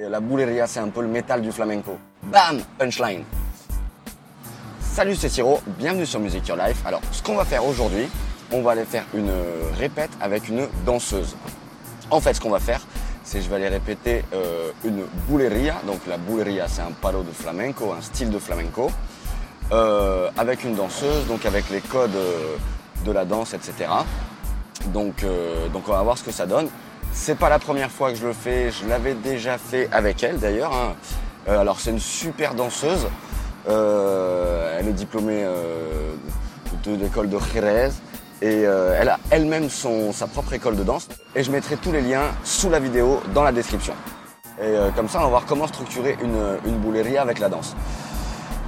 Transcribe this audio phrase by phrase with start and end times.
[0.00, 1.98] La bouleria, c'est un peu le métal du flamenco.
[2.22, 3.24] Bam Punchline
[4.80, 6.86] Salut, c'est Siro, bienvenue sur Music Your Life.
[6.86, 8.08] Alors, ce qu'on va faire aujourd'hui,
[8.52, 9.32] on va aller faire une
[9.76, 11.34] répète avec une danseuse.
[12.12, 12.80] En fait, ce qu'on va faire,
[13.24, 15.74] c'est je vais aller répéter euh, une bouleria.
[15.84, 18.92] Donc la bouleria, c'est un palo de flamenco, un style de flamenco,
[19.72, 22.56] euh, avec une danseuse, donc avec les codes euh,
[23.04, 23.90] de la danse, etc.
[24.92, 26.68] Donc on va voir ce que ça donne.
[27.12, 30.38] C'est pas la première fois que je le fais, je l'avais déjà fait avec elle
[30.38, 30.72] d'ailleurs.
[30.72, 30.94] Hein.
[31.46, 33.06] alors c'est une super danseuse.
[33.66, 35.44] elle est diplômée
[36.84, 37.90] de l'école de Jerez.
[38.40, 41.08] Et euh, elle a elle-même sa propre école de danse.
[41.34, 43.94] Et je mettrai tous les liens sous la vidéo dans la description.
[44.60, 47.74] Et euh, comme ça, on va voir comment structurer une, une avec la danse.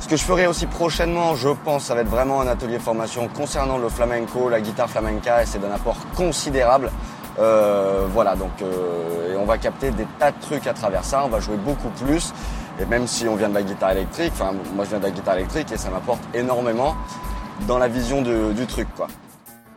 [0.00, 3.28] Ce que je ferai aussi prochainement, je pense, ça va être vraiment un atelier formation
[3.28, 6.90] concernant le flamenco, la guitare flamenca, et c'est d'un apport considérable.
[7.40, 11.28] Euh, voilà, donc et on va capter des tas de trucs à travers ça, on
[11.28, 12.32] va jouer beaucoup plus.
[12.80, 15.10] Et même si on vient de la guitare électrique, enfin moi je viens de la
[15.10, 16.96] guitare électrique et ça m'apporte énormément
[17.66, 19.08] dans la vision du truc quoi.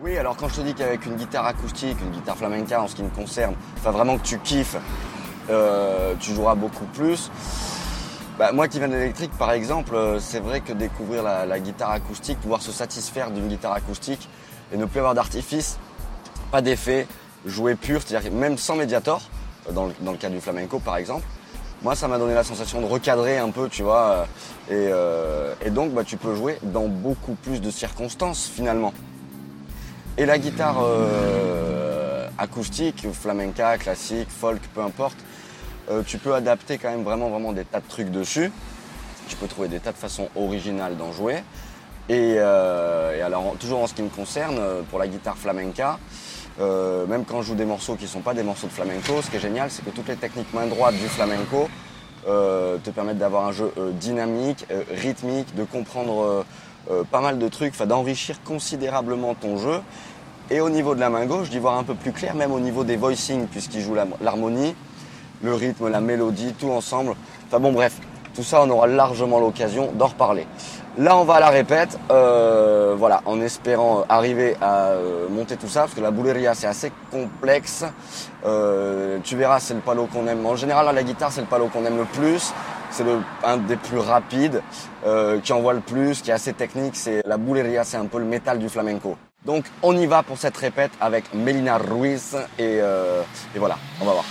[0.03, 2.95] Oui, alors quand je te dis qu'avec une guitare acoustique, une guitare flamenca en ce
[2.95, 4.75] qui me concerne, enfin vraiment que tu kiffes,
[5.50, 7.31] euh, tu joueras beaucoup plus.
[8.38, 11.92] Bah, moi qui viens de l'électrique par exemple, euh, c'est vrai que découvrir la, guitare
[11.92, 14.27] acoustique, pouvoir se satisfaire d'une guitare acoustique
[14.73, 15.77] et ne plus avoir d'artifice,
[16.52, 17.08] pas d'effet,
[17.45, 19.22] jouer pur, c'est-à-dire même sans médiator,
[19.69, 21.25] euh, dans le, cas du flamenco par exemple,
[21.81, 24.27] moi ça m'a donné la sensation de recadrer un peu, tu vois,
[24.69, 28.94] et, donc bah, tu peux jouer dans beaucoup plus de circonstances finalement.
[30.16, 35.17] Et la guitare euh, acoustique, flamenca, classique, folk, peu importe,
[35.89, 38.52] euh, tu peux adapter quand même vraiment, vraiment des tas de trucs dessus.
[39.27, 41.38] Tu peux trouver des tas de façons originales d'en jouer.
[42.09, 45.97] Et, euh, alors, toujours en ce qui me concerne, pour la guitare flamenca,
[46.59, 49.29] même quand je joue des morceaux qui ne sont pas des morceaux de flamenco, ce
[49.29, 51.69] qui est génial, c'est que toutes les techniques main droite du flamenco
[52.25, 56.45] te permettent d'avoir un jeu dynamique, rythmique, de comprendre
[56.91, 59.80] euh, pas mal de trucs, d'enrichir considérablement ton jeu.
[60.52, 62.59] Et au niveau de la main gauche, d'y voir un peu plus clair, même au
[62.59, 64.75] niveau des voicings, puisqu'il joue l'harmonie,
[65.42, 67.15] le rythme, la mélodie, tout ensemble.
[67.47, 67.99] Enfin bon, bref,
[68.36, 70.45] tout ça, on aura largement l'occasion d'en reparler.
[70.98, 75.67] Là, on va à la répète, euh, voilà, en espérant arriver à euh, monter tout
[75.67, 77.83] ça, parce que la bouleria, c'est assez complexe.
[79.23, 80.45] tu verras, c'est le palo qu'on aime.
[80.45, 82.54] En général, la guitare, c'est le palo qu'on aime le plus
[82.93, 83.05] c'est
[83.43, 84.61] un des plus rapides,
[85.05, 86.95] euh, qui envoie le plus, qui est assez technique.
[86.95, 89.17] C'est la bouleria, c'est un peu le métal du flamenco.
[89.45, 93.23] Donc on y va pour cette répète avec Melina Ruiz et, euh,
[93.55, 94.25] et voilà, on va voir.